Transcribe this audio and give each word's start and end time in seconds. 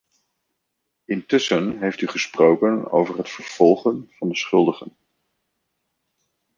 Intussen 1.05 1.79
heeft 1.81 2.01
u 2.01 2.07
gesproken 2.07 2.91
over 2.91 3.17
het 3.17 3.29
vervolgen 3.29 4.07
van 4.11 4.29
de 4.29 4.35
schuldigen. 4.35 4.95